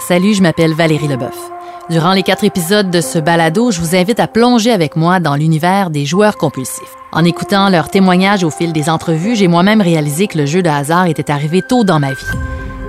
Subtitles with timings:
[0.00, 1.50] Salut, je m'appelle Valérie Leboeuf.
[1.90, 5.36] Durant les quatre épisodes de ce balado, je vous invite à plonger avec moi dans
[5.36, 6.96] l'univers des joueurs compulsifs.
[7.12, 10.68] En écoutant leurs témoignages au fil des entrevues, j'ai moi-même réalisé que le jeu de
[10.68, 12.26] hasard était arrivé tôt dans ma vie.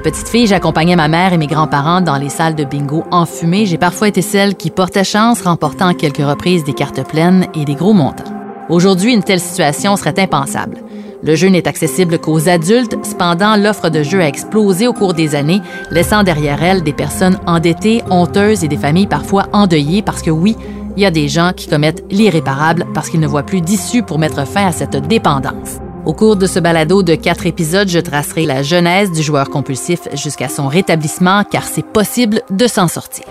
[0.04, 3.66] Petite fille, j'accompagnais ma mère et mes grands-parents dans les salles de bingo enfumées.
[3.66, 7.76] J'ai parfois été celle qui portait chance, remportant quelques reprises des cartes pleines et des
[7.76, 8.24] gros montants.
[8.70, 10.78] Aujourd'hui, une telle situation serait impensable.
[11.24, 15.36] Le jeu n'est accessible qu'aux adultes, cependant l'offre de jeux a explosé au cours des
[15.36, 15.62] années,
[15.92, 20.56] laissant derrière elle des personnes endettées, honteuses et des familles parfois endeuillées parce que oui,
[20.98, 24.18] il y a des gens qui commettent l'irréparable parce qu'ils ne voient plus d'issue pour
[24.18, 25.80] mettre fin à cette dépendance.
[26.06, 30.08] Au cours de ce balado de quatre épisodes, je tracerai la genèse du joueur compulsif
[30.16, 33.26] jusqu'à son rétablissement car c'est possible de s'en sortir.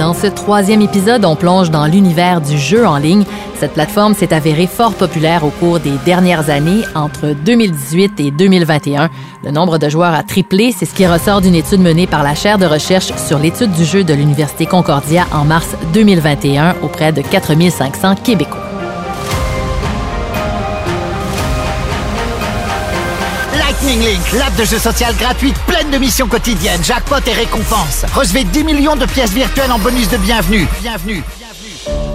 [0.00, 3.24] Dans ce troisième épisode, on plonge dans l'univers du jeu en ligne.
[3.56, 6.84] Cette plateforme s'est avérée fort populaire au cours des dernières années.
[6.94, 9.10] Entre 2018 et 2021,
[9.44, 10.72] le nombre de joueurs a triplé.
[10.72, 13.84] C'est ce qui ressort d'une étude menée par la chaire de recherche sur l'étude du
[13.84, 18.69] jeu de l'Université Concordia en mars 2021 auprès de 4500 Québécois.
[23.98, 28.04] Link, l'app de jeu social gratuite pleine de missions quotidiennes, jackpot et récompenses.
[28.14, 30.68] Recevez 10 millions de pièces virtuelles en bonus de bienvenue.
[30.80, 31.24] Bienvenue.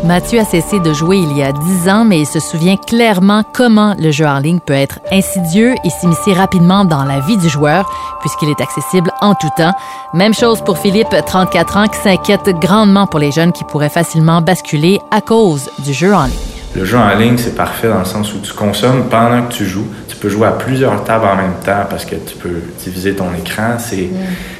[0.05, 3.43] Mathieu a cessé de jouer il y a 10 ans, mais il se souvient clairement
[3.51, 7.49] comment le jeu en ligne peut être insidieux et s'immiscer rapidement dans la vie du
[7.49, 9.73] joueur, puisqu'il est accessible en tout temps.
[10.13, 14.41] Même chose pour Philippe, 34 ans, qui s'inquiète grandement pour les jeunes qui pourraient facilement
[14.41, 16.55] basculer à cause du jeu en ligne.
[16.75, 19.65] Le jeu en ligne, c'est parfait dans le sens où tu consommes pendant que tu
[19.65, 19.87] joues.
[20.25, 23.31] Tu peux jouer à plusieurs tables en même temps parce que tu peux diviser ton
[23.35, 23.77] écran.
[23.77, 24.09] C'est,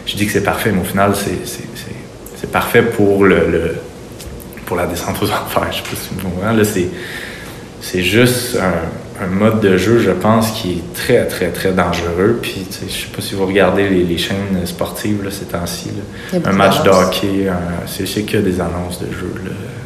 [0.05, 1.95] Je dis que c'est parfait, mais au final, c'est, c'est, c'est,
[2.35, 3.75] c'est parfait pour le, le,
[4.67, 5.71] pour la descente aux enfers.
[5.71, 6.57] Je sais pas si vous comprenez.
[6.57, 6.87] Là, c'est,
[7.81, 12.37] c'est juste un, un, mode de jeu, je pense, qui est très, très, très dangereux.
[12.39, 15.89] Puis, je sais pas si vous regardez les, les chaînes sportives là, ces temps-ci.
[16.31, 17.49] Un match de hockey,
[17.87, 19.07] c'est, c'est que des annonces de.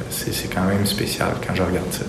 [0.09, 2.03] C'est, c'est quand même spécial quand je regarde ça.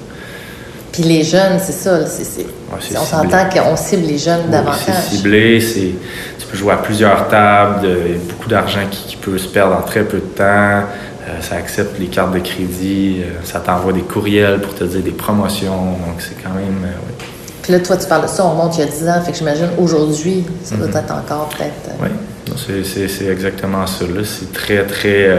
[1.00, 1.98] Puis les jeunes, c'est ça.
[1.98, 4.80] Ouais, on s'entend qu'on cible les jeunes oui, davantage.
[5.08, 5.94] C'est ciblé, c'est,
[6.38, 9.38] tu peux jouer à plusieurs tables, de, il y a beaucoup d'argent qui, qui, peut
[9.38, 10.42] se perdre en très peu de temps.
[10.42, 15.02] Euh, ça accepte les cartes de crédit, euh, ça t'envoie des courriels pour te dire
[15.02, 16.84] des promotions, donc c'est quand même.
[16.84, 17.24] Euh.
[17.62, 19.32] Puis là, toi, tu parles de ça, on monte il y a 10 ans, fait
[19.32, 20.96] que j'imagine aujourd'hui, ça doit Mhm.
[20.96, 21.96] être encore peut-être.
[22.02, 22.08] Oui,
[22.56, 24.04] c'est, c'est, c'est exactement ça.
[24.04, 24.22] Là.
[24.24, 25.38] C'est très, très,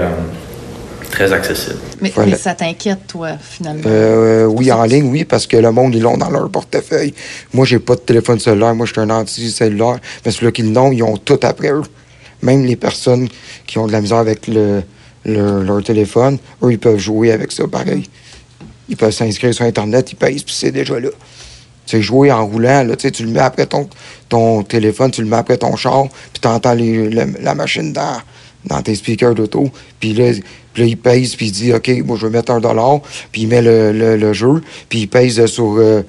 [1.12, 1.78] très accessible.
[2.02, 2.32] Mais, Voilà.
[2.32, 3.84] mais ça t'inquiète, toi, finalement?
[3.86, 7.14] Euh, oui, en ligne, oui, parce que le monde, ils l'ont dans leur portefeuille.
[7.54, 8.74] Moi, j'ai pas de téléphone cellulaire.
[8.74, 10.00] Moi, je suis un anti-cellulaire.
[10.26, 11.84] Mais ceux-là qui l'ont, ils ont tout après eux.
[12.42, 13.28] Même les personnes
[13.68, 14.82] qui ont de la misère avec le,
[15.26, 18.10] le- leur téléphone, eux, ils peuvent jouer avec ça pareil.
[18.90, 21.10] Ils peuvent s'inscrire sur Internet, ils payent, puis c'est déjà là.
[21.86, 23.88] Tu sais, jouer en roulant, là, tu le mets après ton,
[24.30, 28.18] ton téléphone, tu le mets après ton char, puis tu entends la machine dans,
[28.66, 29.70] dans tes speakers d'auto.
[30.00, 30.32] Puis là,
[30.74, 33.02] puis là, il pèse, puis il dit, OK, moi, je vais mettre un dollar,
[33.32, 36.02] puis il met le, le- le jeu, puis il pèse sur euh,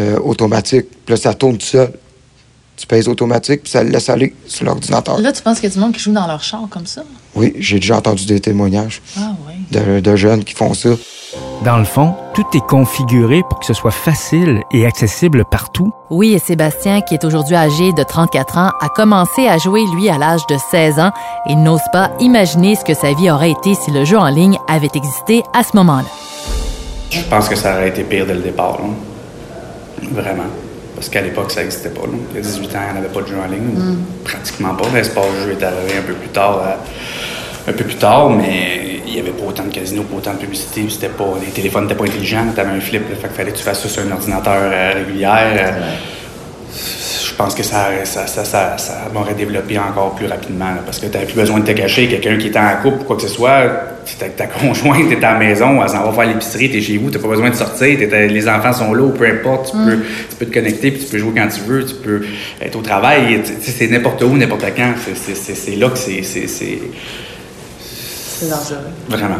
[0.00, 0.86] euh, automatique.
[1.04, 1.92] Puis là, ça tourne tout seul.
[2.76, 5.18] Tu pèses automatique, puis ça le laisse aller sur l'ordinateur.
[5.20, 7.02] Là, tu penses qu'il y a du monde qui joue dans leur char comme ça?
[7.34, 9.54] Oui, j'ai déjà entendu des témoignages Ah oui.
[9.72, 10.90] de, de jeunes qui font ça.
[11.64, 15.92] Dans le fond, tout est configuré pour que ce soit facile et accessible partout.
[16.08, 20.08] Oui, et Sébastien, qui est aujourd'hui âgé de 34 ans, a commencé à jouer, lui,
[20.08, 21.10] à l'âge de 16 ans
[21.48, 24.56] et n'ose pas imaginer ce que sa vie aurait été si le jeu en ligne
[24.68, 26.08] avait existé à ce moment-là.
[27.10, 28.88] Je pense que ça aurait été pire dès le départ, là.
[30.12, 30.44] Vraiment.
[30.94, 32.02] Parce qu'à l'époque, ça n'existait pas.
[32.02, 32.12] Là.
[32.30, 33.70] Il y a 18 ans, il n'y avait pas de jeu en ligne.
[33.76, 34.86] ou Pratiquement pas.
[34.94, 36.60] L'espace jeu est arrivé un peu plus tard.
[36.64, 36.74] euh,
[37.70, 38.87] un peu plus tard, mais
[39.22, 40.84] n'y avait pas autant de casinos, pas autant de publicité.
[40.88, 42.44] C'était pas, les téléphones n'étaient pas intelligents.
[42.54, 44.54] Tu avais un flip, là, fait qu'il fallait que tu fasses ça sur un ordinateur
[44.56, 45.52] euh, régulière.
[45.56, 45.70] Euh,
[47.24, 50.66] Je pense que ça, ça, ça, ça, ça m'aurait développé encore plus rapidement.
[50.66, 52.08] là, parce que tu n'avais plus besoin de te cacher.
[52.08, 53.62] Quelqu'un qui était en couple ou quoi que ce soit,
[54.04, 56.78] tu avec ta conjointe, tu es à la maison, elle s'en va faire l'épicerie, tu
[56.78, 59.70] es chez vous, tu pas besoin de sortir, les enfants sont là ou peu importe.
[59.70, 59.98] Tu, peux,
[60.30, 62.22] tu peux te connecter puis tu peux jouer quand tu veux, tu peux
[62.60, 63.40] être au travail.
[63.60, 64.94] C'est n'importe où, n'importe quand.
[65.14, 66.22] C'est là que c'est-
[68.38, 68.92] c'est dangereux.
[69.08, 69.36] vraiment.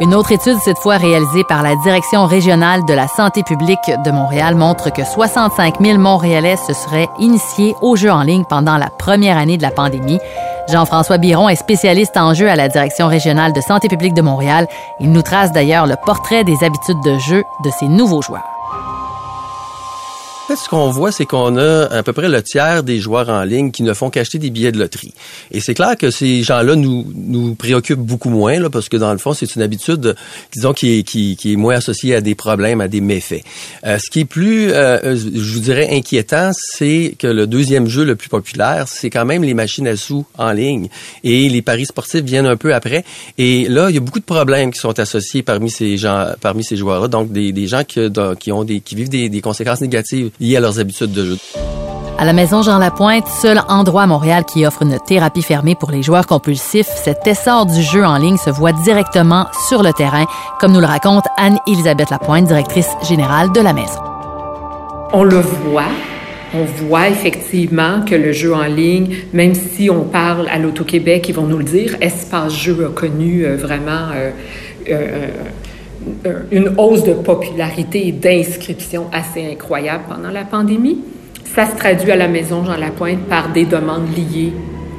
[0.00, 4.10] Une autre étude, cette fois réalisée par la Direction régionale de la santé publique de
[4.12, 8.90] Montréal, montre que 65 000 Montréalais se seraient initiés aux jeux en ligne pendant la
[8.90, 10.20] première année de la pandémie.
[10.70, 14.68] Jean-François Biron est spécialiste en jeu à la Direction régionale de santé publique de Montréal.
[15.00, 18.57] Il nous trace d'ailleurs le portrait des habitudes de jeu de ces nouveaux joueurs.
[20.48, 23.42] Fait, ce qu'on voit, c'est qu'on a à peu près le tiers des joueurs en
[23.44, 25.12] ligne qui ne font qu'acheter des billets de loterie.
[25.50, 29.12] Et c'est clair que ces gens-là nous, nous préoccupent beaucoup moins, là, parce que dans
[29.12, 30.14] le fond, c'est une habitude,
[30.52, 33.42] disons, qui est, qui, est moins associée à des problèmes, à des méfaits.
[33.84, 38.04] Euh, ce qui est plus, euh, je vous dirais, inquiétant, c'est que le deuxième jeu
[38.04, 40.88] le plus populaire, c'est quand même les machines à sous en ligne.
[41.24, 43.04] Et les paris sportifs viennent un peu après.
[43.36, 46.64] Et là, il y a beaucoup de problèmes qui sont associés parmi ces gens, parmi
[46.64, 47.08] ces joueurs-là.
[47.08, 48.00] Donc, des, des gens qui,
[48.40, 51.36] qui ont des, qui vivent des, des conséquences négatives liées à leurs habitudes de jeu.
[52.20, 55.92] À la maison Jean Lapointe, seul endroit à Montréal qui offre une thérapie fermée pour
[55.92, 60.26] les joueurs compulsifs, cet essor du jeu en ligne se voit directement sur le terrain,
[60.58, 64.00] comme nous le raconte Anne-Élisabeth Lapointe, directrice générale de la maison.
[65.12, 65.92] On le voit,
[66.52, 71.36] on voit effectivement que le jeu en ligne, même si on parle à l'Auto-Québec, ils
[71.36, 74.32] vont nous le dire, Espace Jeu a connu euh, vraiment euh,
[74.90, 75.28] euh,
[76.50, 80.98] une hausse de popularité et d'inscription assez incroyable pendant la pandémie.
[81.54, 84.52] Ça se traduit à la maison Jean Lapointe par des demandes liées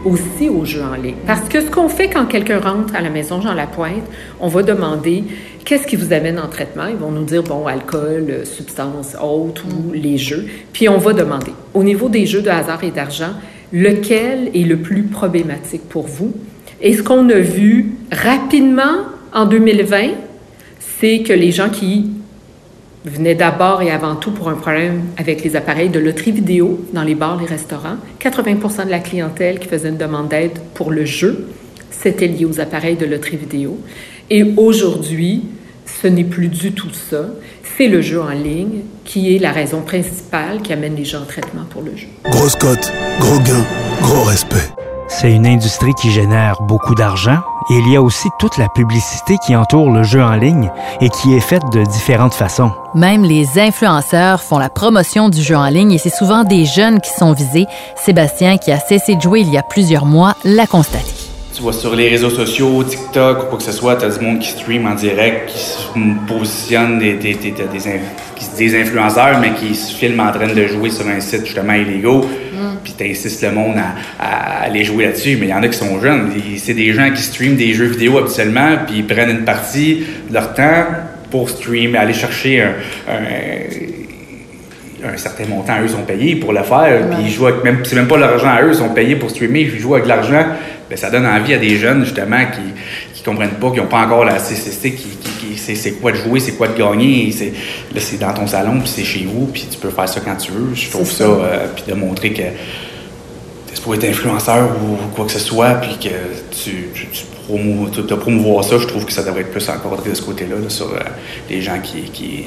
[0.05, 1.15] aussi au jeu en ligne.
[1.27, 4.03] Parce que ce qu'on fait quand quelqu'un rentre à la maison Jean Lapointe,
[4.39, 5.23] on va demander
[5.65, 6.85] qu'est-ce qui vous amène en traitement.
[6.89, 10.47] Ils vont nous dire, bon, alcool, substances autres ou les jeux.
[10.73, 13.33] Puis on va demander, au niveau des jeux de hasard et d'argent,
[13.71, 16.33] lequel est le plus problématique pour vous?
[16.81, 19.03] Et ce qu'on a vu rapidement
[19.33, 19.97] en 2020,
[20.99, 22.09] c'est que les gens qui
[23.05, 27.03] venaient d'abord et avant tout pour un problème avec les appareils de loterie vidéo dans
[27.03, 27.95] les bars, les restaurants.
[28.19, 31.47] 80% de la clientèle qui faisait une demande d'aide pour le jeu,
[31.89, 33.79] c'était lié aux appareils de loterie vidéo.
[34.29, 35.43] Et aujourd'hui,
[36.01, 37.25] ce n'est plus du tout ça.
[37.77, 41.25] C'est le jeu en ligne qui est la raison principale qui amène les gens en
[41.25, 42.07] traitement pour le jeu.
[42.25, 43.65] Grosse cote, gros gain,
[44.01, 44.78] gros respect.
[45.11, 47.39] C'est une industrie qui génère beaucoup d'argent
[47.71, 50.71] et il y a aussi toute la publicité qui entoure le jeu en ligne
[51.01, 52.71] et qui est faite de différentes façons.
[52.93, 57.01] Même les influenceurs font la promotion du jeu en ligne et c'est souvent des jeunes
[57.01, 57.65] qui sont visés.
[57.95, 61.18] Sébastien, qui a cessé de jouer il y a plusieurs mois, l'a constaté.
[61.59, 64.23] Tu vois sur les réseaux sociaux, TikTok ou quoi que ce soit, tu as du
[64.23, 65.89] monde qui stream en direct, qui se
[66.25, 71.05] positionne des, des, des, des, influenceurs, mais qui se filment en train de jouer sur
[71.05, 72.21] un site justement illégaux.
[72.21, 72.77] Mm.
[72.81, 73.75] Puis tu insistes le monde
[74.17, 75.35] à, aller jouer là-dessus.
[75.37, 76.31] Mais il y en a qui sont jeunes.
[76.55, 80.33] C'est des gens qui streament des jeux vidéo habituellement, puis ils prennent une partie de
[80.33, 80.85] leur temps
[81.29, 82.71] pour stream, aller chercher un,
[85.05, 87.95] un certain montant, eux sont payés pour le faire, puis ils jouent avec même, c'est
[87.95, 90.45] même pas l'argent à eux, ils sont payés pour streamer, ils jouent avec de l'argent,
[90.89, 92.73] ben, ça donne envie à des jeunes, justement, qui,
[93.13, 96.39] qui comprennent pas, qui n'ont pas encore la CCC, qui, qui, c'est, quoi de jouer,
[96.39, 97.53] c'est quoi de gagner, c'est,
[97.93, 100.35] là, c'est dans ton salon, puis c'est chez vous, puis tu peux faire ça quand
[100.35, 102.43] tu veux, je trouve ça, euh, puis de montrer que
[103.73, 106.15] c'est pour être influenceur ou quoi que ce soit, puis que
[106.51, 110.15] tu, tu, tu de promouvoir ça, je trouve que ça devrait être plus encadré de
[110.15, 110.99] ce côté-là, sur euh,
[111.49, 112.45] les gens qui, qui,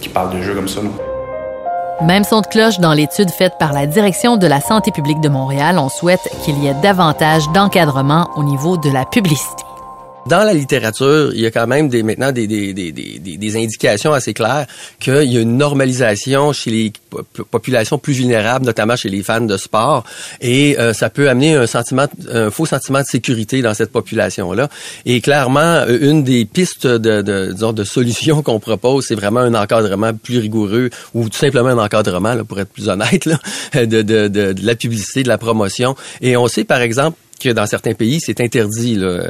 [0.00, 0.80] qui parlent de jeux comme ça.
[0.82, 0.92] Non?
[2.04, 5.28] Même son de cloche dans l'étude faite par la Direction de la santé publique de
[5.28, 9.62] Montréal, on souhaite qu'il y ait davantage d'encadrement au niveau de la publicité.
[10.28, 14.12] Dans la littérature, il y a quand même des, maintenant des, des, des, des indications
[14.12, 14.66] assez claires
[15.00, 16.92] qu'il y a une normalisation chez les
[17.50, 20.04] populations plus vulnérables, notamment chez les fans de sport,
[20.40, 24.68] et euh, ça peut amener un sentiment, un faux sentiment de sécurité dans cette population-là.
[25.06, 29.40] Et clairement, euh, une des pistes de, de, disons, de solutions qu'on propose, c'est vraiment
[29.40, 33.38] un encadrement plus rigoureux, ou tout simplement un encadrement, là, pour être plus honnête, là,
[33.74, 35.96] de, de, de, de la publicité, de la promotion.
[36.20, 38.94] Et on sait, par exemple, que dans certains pays, c'est interdit.
[38.94, 39.20] Là.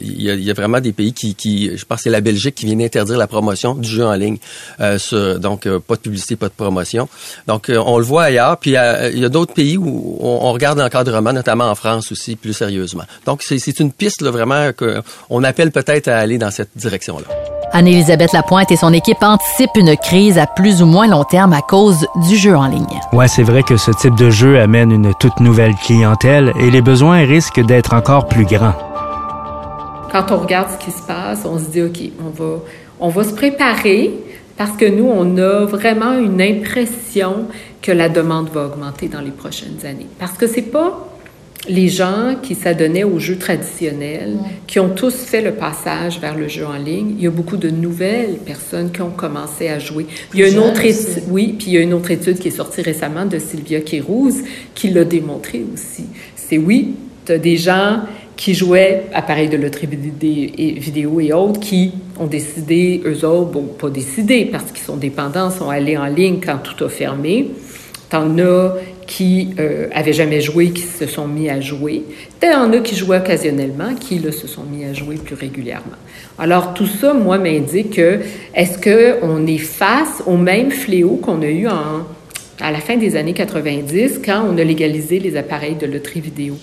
[0.00, 2.10] Il, y a, il, y a, vraiment des pays qui, qui je pense que c'est
[2.10, 4.38] la Belgique qui vient d'interdire la promotion du jeu en ligne.
[4.80, 7.08] Euh, donc, euh, pas de publicité, pas de promotion.
[7.46, 8.58] Donc, euh, on le voit ailleurs.
[8.58, 12.52] Puis, il y a d'autres pays où on, regarde l'encadrement, notamment en France aussi, plus
[12.52, 13.04] sérieusement.
[13.26, 17.39] Donc, c'est une piste là, vraiment qu'on appelle peut-être à aller dans cette direction-là.
[17.72, 21.62] Anne-Élisabeth Lapointe et son équipe anticipent une crise à plus ou moins long terme à
[21.62, 23.00] cause du jeu en ligne.
[23.12, 26.82] Ouais, c'est vrai que ce type de jeu amène une toute nouvelle clientèle et les
[26.82, 28.74] besoins risquent d'être encore plus grands.
[30.10, 32.56] Quand on regarde ce qui se passe, on se dit OK, on va
[32.98, 34.12] on va se préparer
[34.58, 37.46] parce que nous on a vraiment une impression
[37.80, 40.98] que la demande va augmenter dans les prochaines années parce que c'est pas
[41.68, 46.48] les gens qui s'adonnaient aux jeux traditionnels, qui ont tous fait le passage vers le
[46.48, 47.14] jeu en ligne.
[47.18, 50.06] Il y a beaucoup de nouvelles personnes qui ont commencé à jouer.
[50.32, 52.48] il y a une autre étude, oui, puis il y a une autre étude qui
[52.48, 54.42] est sortie récemment de Sylvia Kérouz
[54.74, 56.06] qui l'a démontré aussi.
[56.34, 56.94] C'est oui,
[57.26, 58.00] tu as des gens
[58.40, 63.90] qui jouaient appareils de loterie vidéo et autres, qui ont décidé, eux autres, bon, pas
[63.90, 67.50] décidé, parce qu'ils sont dépendants, sont allés en ligne quand tout a fermé.
[68.08, 68.76] T'en as
[69.10, 72.04] qui euh, avaient jamais joué, qui se sont mis à jouer.
[72.38, 75.98] T'en as qui jouaient occasionnellement, qui là, se sont mis à jouer plus régulièrement.
[76.38, 78.20] Alors tout ça, moi, m'indique que
[78.54, 82.06] est-ce qu'on est face au même fléau qu'on a eu en
[82.60, 86.54] à la fin des années 90, quand on a légalisé les appareils de loterie vidéo?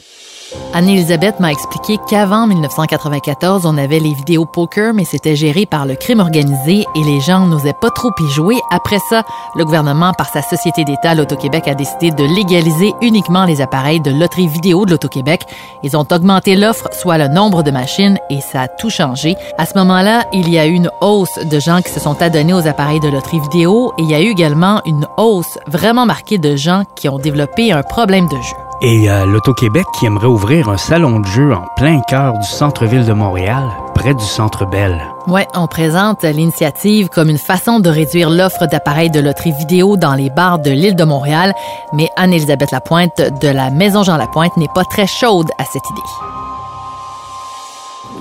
[0.74, 5.96] Anne-Elisabeth m'a expliqué qu'avant 1994, on avait les vidéos poker, mais c'était géré par le
[5.96, 8.58] crime organisé et les gens n'osaient pas trop y jouer.
[8.70, 9.24] Après ça,
[9.56, 14.12] le gouvernement, par sa société d'État, l'Auto-Québec, a décidé de légaliser uniquement les appareils de
[14.12, 15.42] loterie vidéo de l'Auto-Québec.
[15.84, 19.36] Ils ont augmenté l'offre, soit le nombre de machines, et ça a tout changé.
[19.58, 22.54] À ce moment-là, il y a eu une hausse de gens qui se sont adonnés
[22.54, 26.38] aux appareils de loterie vidéo et il y a eu également une hausse vraiment marquée
[26.38, 28.67] de gens qui ont développé un problème de jeu.
[28.80, 33.06] Et a l'Auto-Québec qui aimerait ouvrir un salon de jeu en plein cœur du centre-ville
[33.06, 33.64] de Montréal,
[33.96, 35.02] près du Centre Bell.
[35.26, 40.14] Ouais, on présente l'initiative comme une façon de réduire l'offre d'appareils de loterie vidéo dans
[40.14, 41.56] les bars de l'île de Montréal,
[41.92, 46.02] mais Anne-Élisabeth Lapointe de la Maison Jean Lapointe n'est pas très chaude à cette idée.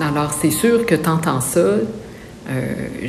[0.02, 1.60] Alors, c'est sûr que t'entends ça,
[2.48, 3.08] euh,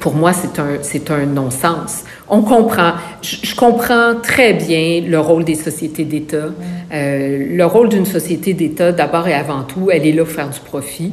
[0.00, 2.04] pour moi, c'est un, un non-sens.
[2.28, 6.50] On comprend, je, comprends très bien le rôle des sociétés d'État.
[6.92, 10.48] Euh, le rôle d'une société d'État, d'abord et avant tout, elle est là pour faire
[10.50, 11.12] du profit.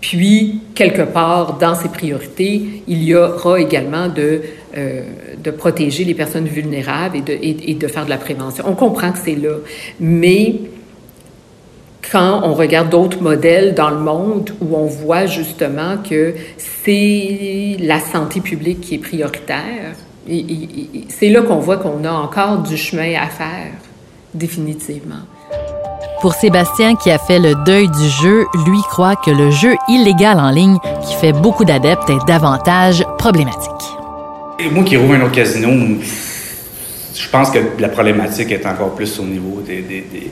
[0.00, 4.40] Puis, quelque part, dans ses priorités, il y aura également de,
[4.76, 5.02] euh,
[5.42, 8.64] de protéger les personnes vulnérables et de, et de faire de la prévention.
[8.66, 9.56] On comprend que c'est là.
[10.00, 10.54] Mais
[12.10, 16.34] quand on regarde d'autres modèles dans le monde où on voit justement que
[16.84, 19.94] c'est la santé publique qui est prioritaire,
[20.28, 23.72] et- et- et- c'est là qu'on voit qu'on a encore du chemin à faire,
[24.34, 25.24] définitivement.
[26.20, 30.40] Pour Sébastien qui a fait le deuil du jeu, lui croit que le jeu illégal
[30.40, 33.70] en ligne qui fait beaucoup d'adeptes est davantage problématique.
[34.58, 35.70] Et moi qui rouvre un autre casino,
[37.14, 40.30] je pense que la problématique est encore plus au niveau des, des, des-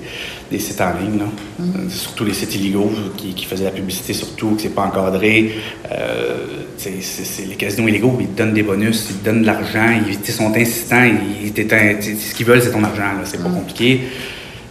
[0.50, 1.18] des sites en ligne.
[1.18, 1.24] là.
[1.60, 5.52] Euh, Surtout les sites illégaux qui, qui faisaient la publicité, surtout, que c'est pas encadré.
[5.90, 6.36] Euh,
[6.76, 10.32] c'est- les casinos illégaux, ils te donnent des bonus, ils te donnent de l'argent, ils
[10.32, 13.02] sont insistants, ils, ce qu'ils veulent, c'est ton argent.
[13.24, 14.00] C'est pas compliqué.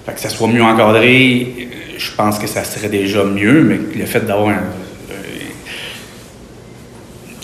[0.06, 1.64] Fait que ça soit mieux encadré, euh,
[1.98, 4.64] je pense que ça serait déjà mieux, mais le fait d'avoir un,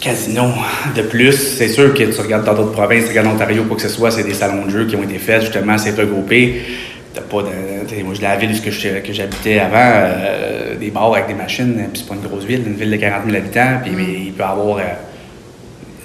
[0.02, 0.52] casino
[0.96, 1.32] de plus.
[1.34, 3.90] C'est sûr que tu regardes dans d'autres provinces, tu regardes en Ontario, quoi que ce
[3.90, 6.62] soit, c'est des salons de jeu qui ont été faits, justement, c'est regroupé.
[7.14, 8.04] T'as pas de.
[8.04, 12.02] moi, je la ville où que j'habitais avant, euh, des bars avec des machines, puis
[12.04, 14.44] c'est pas une grosse ville, une ville de 40 000 habitants, puis mais il peut
[14.44, 14.82] y avoir euh,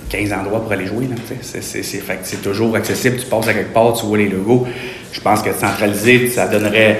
[0.08, 1.08] 15 endroits pour aller jouer.
[1.42, 4.18] C'est- C'est c'est- fait que c'est toujours accessible, tu passes à quelque part, tu vois
[4.18, 4.66] les logos.
[5.12, 6.98] Je pense que centraliser, ça donnerait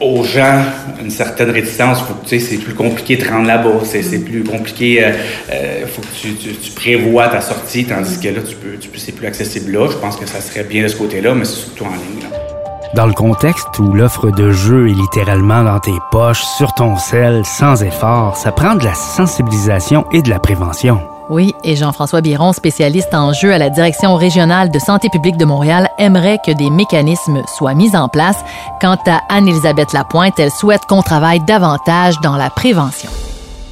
[0.00, 0.62] aux gens
[1.02, 2.00] une certaine réticence.
[2.00, 3.80] Faut que, c'est plus compliqué de te rendre là-bas.
[3.84, 5.04] C'est, c'est plus compliqué.
[5.04, 5.12] euh,
[5.52, 8.88] euh, faut que tu, tu, tu prévois ta sortie, tandis que là, tu peux, tu
[8.88, 9.88] peux, c'est plus accessible là.
[9.90, 12.22] Je pense que ça serait bien de ce côté-là, mais c'est surtout en ligne.
[12.30, 12.47] là.
[12.94, 17.44] Dans le contexte où l'offre de jeu est littéralement dans tes poches, sur ton sel,
[17.44, 21.00] sans effort, ça prend de la sensibilisation et de la prévention.
[21.28, 25.44] Oui, et Jean-François Biron, spécialiste en jeu à la Direction régionale de santé publique de
[25.44, 28.38] Montréal, aimerait que des mécanismes soient mis en place.
[28.80, 33.10] Quant à Anne-Élisabeth Lapointe, elle souhaite qu'on travaille davantage dans la prévention.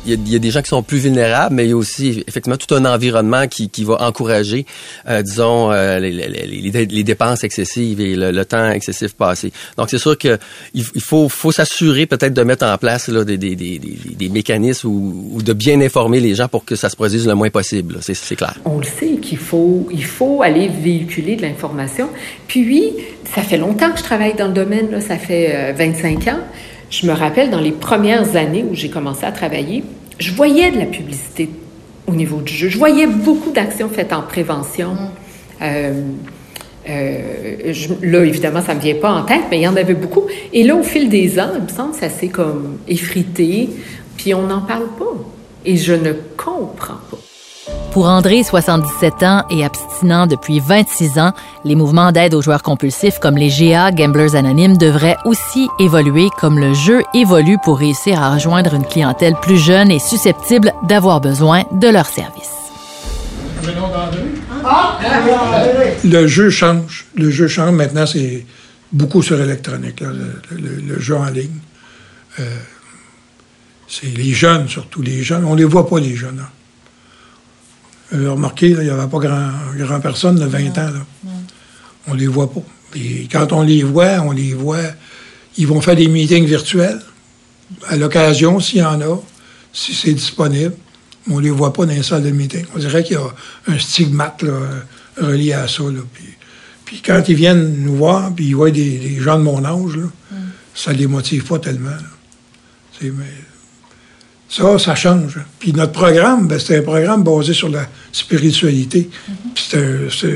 [0.07, 1.73] Il y, a, il y a des gens qui sont plus vulnérables, mais il y
[1.73, 4.67] a aussi effectivement tout un environnement qui, qui va encourager,
[5.09, 9.53] euh, disons, euh, les, les, les, dépenses excessives et le, temps excessif passé.
[9.77, 10.39] Donc c'est sûr que
[10.75, 15.31] il, faut, s'assurer peut-être de mettre en place là, des, des, des, des, mécanismes ou,
[15.35, 17.99] ou, de bien informer les gens pour que ça se produise le moins possible.
[18.01, 18.55] C'est, clair.
[18.65, 22.09] On le sait qu'il faut, il faut aller véhiculer de l'information.
[22.47, 22.93] Puis
[23.35, 26.41] ça fait longtemps que je travaille dans le domaine, là, ça fait euh, 25 ans.
[26.91, 29.85] Je me rappelle dans les premières années où j'ai commencé à travailler,
[30.19, 31.51] je voyais de la publicité
[32.07, 32.69] au niveau du jeu.
[32.69, 34.95] Je voyais beaucoup d'actions faites en prévention.
[34.95, 35.09] Mmh.
[35.63, 36.03] Euh,
[36.89, 39.77] euh, je, là, évidemment, ça ne me vient pas en tête, mais il y en
[39.77, 40.25] avait beaucoup.
[40.53, 43.69] Et là, au fil des ans, il me semble que ça s'est comme effrité,
[44.17, 45.13] puis on n'en parle pas.
[45.65, 47.26] Et je ne comprends pas.
[47.97, 51.33] Pour André, 77 ans et abstinent depuis 26 ans,
[51.65, 56.59] les mouvements d'aide aux joueurs compulsifs comme les GA, Gamblers Anonymes, devraient aussi évoluer comme
[56.59, 61.65] le jeu évolue pour réussir à rejoindre une clientèle plus jeune et susceptible d'avoir besoin
[61.73, 62.51] de leurs services.
[66.05, 67.07] Le jeu change.
[67.15, 67.73] Le jeu change.
[67.73, 68.45] Maintenant, c'est
[68.93, 70.03] beaucoup sur électronique,
[70.51, 71.61] le, jeu en ligne.
[72.41, 72.45] Euh,
[73.89, 75.47] c'est les jeunes, surtout les jeunes.
[75.47, 76.43] On les voit pas, les jeunes.
[76.43, 76.51] Hein.
[78.15, 80.91] Euh, remarquez, il n'y avait pas grand, grand personne de 20 ans.
[80.91, 81.07] Là.
[82.07, 82.63] On les voit pas.
[82.95, 84.79] Et quand on les voit, on les voit.
[85.59, 87.01] Ils vont faire des meetings virtuels.
[87.89, 89.21] À l'occasion, s'il y en a,
[89.73, 90.75] si c'est disponible.
[91.29, 92.65] On les voit pas dans les salles de meeting.
[92.75, 93.35] On dirait qu'il y a
[93.67, 94.61] un stigmate là,
[95.17, 95.83] relié à ça.
[95.83, 96.01] Là.
[96.13, 96.25] Puis,
[96.85, 99.97] puis, quand ils viennent nous voir, puis ils voient des, des gens de mon âge,
[99.97, 100.37] là, mm.
[100.73, 101.91] ça ne les motive pas tellement.
[103.03, 103.11] Mais,
[104.49, 105.39] ça, ça change.
[105.59, 109.11] Puis notre programme, ben, c'était un programme basé sur la spiritualité.
[109.29, 110.11] Mm -hmm.
[110.19, 110.29] Ça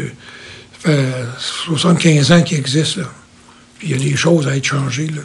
[0.72, 3.04] fait 75 ans qu'il existe, là.
[3.78, 5.22] Puis il y a des choses à être changées, là,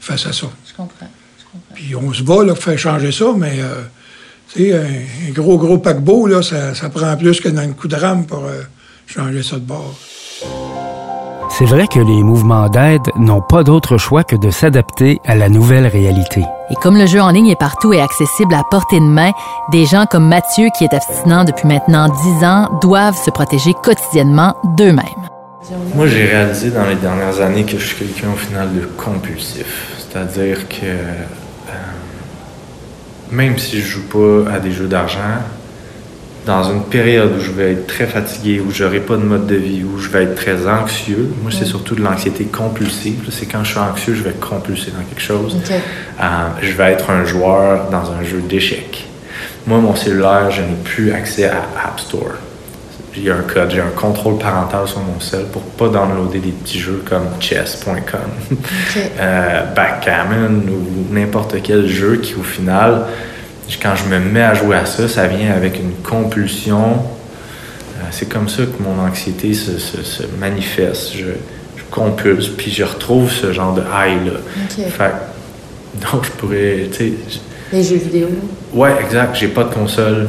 [0.00, 0.46] face à ça.
[0.68, 1.10] Je comprends.
[1.74, 3.82] Puis on se bat, là, pour faire changer ça, mais, euh,
[4.52, 7.88] tu sais, un, un gros, gros paquebot, là, ça, ça prend plus que dans coup
[7.88, 8.62] de rame pour euh,
[9.06, 9.94] changer ça de bord.
[11.50, 15.48] C'est vrai que les mouvements d'aide n'ont pas d'autre choix que de s'adapter à la
[15.48, 16.44] nouvelle réalité.
[16.70, 19.32] Et comme le jeu en ligne est partout et accessible à portée de main,
[19.72, 24.54] des gens comme Mathieu, qui est abstinent depuis maintenant 10 ans, doivent se protéger quotidiennement
[24.76, 25.28] d'eux-mêmes.
[25.94, 29.96] Moi, j'ai réalisé dans les dernières années que je suis quelqu'un au final de compulsif.
[29.98, 31.24] C'est-à-dire que euh,
[33.30, 35.18] même si je joue pas à des jeux d'argent,
[36.46, 39.54] dans une période où je vais être très fatigué, où j'aurai pas de mode de
[39.54, 43.28] vie, où je vais être très anxieux, moi c'est surtout de l'anxiété compulsive.
[43.30, 45.56] C'est quand je suis anxieux, je vais compulser dans quelque chose.
[45.70, 46.24] Euh,
[46.62, 49.06] je vais être un joueur dans un jeu d'échecs.
[49.66, 52.36] Moi, mon cellulaire, je n'ai plus accès à App Store.
[53.16, 56.38] Il y a un code, j'ai un contrôle parental sur mon cell pour pas downloader
[56.38, 58.56] des petits jeux comme chess.com,
[58.96, 63.06] euh, backgammon ou n'importe quel jeu qui, au final,
[63.76, 66.92] quand je me mets à jouer à ça, ça vient avec une compulsion.
[67.98, 71.12] Euh, c'est comme ça que mon anxiété se, se- se manifeste.
[71.14, 71.24] Je,
[71.76, 74.38] je compulse, puis je retrouve ce genre de high-là.
[74.90, 75.12] Fait
[76.12, 76.88] donc, je pourrais,
[77.72, 78.28] Les jeux vidéo.
[78.72, 79.34] Ouais, exact.
[79.36, 80.28] J'ai pas de console.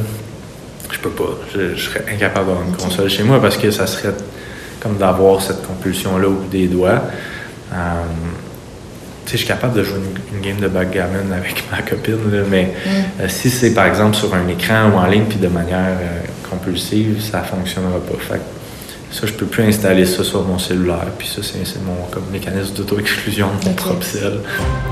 [0.92, 1.38] Je peux pas.
[1.54, 4.12] Je, je serais incapable d'avoir une console chez moi parce que ça serait
[4.80, 7.02] comme d'avoir cette compulsion-là au bout des doigts.
[7.72, 7.76] Euh,
[9.32, 12.72] je suis capable de jouer une, une game de backgammon avec ma copine, là, mais
[13.20, 16.20] euh, si c'est par exemple sur un écran ou en ligne puis de manière euh,
[16.48, 18.18] compulsive, ça fonctionnera pas.
[18.18, 18.40] Fait
[19.12, 21.06] ça, je peux plus installer ça sur mon cellulaire.
[21.18, 24.40] Puis ça, c'est mon comme, mécanisme d'auto-exclusion de mon propre cell.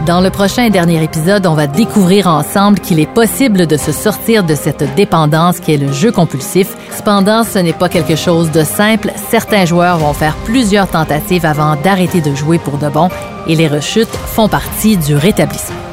[0.06, 3.92] Dans le prochain et dernier épisode, on va découvrir ensemble qu'il est possible de se
[3.92, 6.68] sortir de cette dépendance qui est le jeu compulsif.
[6.90, 9.12] Cependant, ce n'est pas quelque chose de simple.
[9.30, 13.08] Certains joueurs vont faire plusieurs tentatives avant d'arrêter de jouer pour de bon
[13.46, 15.87] et les rechutes font partie du rétablissement.